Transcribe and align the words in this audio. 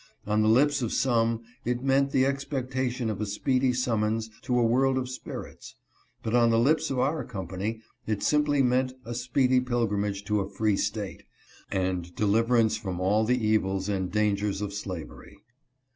On 0.25 0.41
the 0.41 0.49
lips 0.49 0.81
of 0.81 0.91
some 0.91 1.43
it 1.63 1.83
meant 1.83 2.09
the 2.09 2.25
expectation 2.25 3.07
of 3.07 3.21
a 3.21 3.25
speedy 3.27 3.71
sum 3.71 3.99
mons 3.99 4.31
to 4.41 4.57
a 4.57 4.65
world 4.65 4.97
of 4.97 5.07
spirits; 5.11 5.75
but 6.23 6.33
on 6.33 6.49
the 6.49 6.57
lips 6.57 6.89
of 6.89 6.97
our 6.97 7.23
com 7.23 7.47
pany 7.49 7.81
it 8.07 8.23
simply 8.23 8.63
meant 8.63 8.93
a 9.05 9.13
speedy 9.13 9.59
pilgrimage 9.59 10.23
to 10.25 10.39
a 10.39 10.49
free 10.49 10.75
State, 10.75 11.21
and 11.71 12.15
deliverance 12.15 12.77
from 12.77 12.99
all 12.99 13.25
the 13.25 13.45
evils 13.47 13.87
and 13.89 14.11
dangers 14.11 14.59
of 14.59 14.73
slavery. 14.73 15.37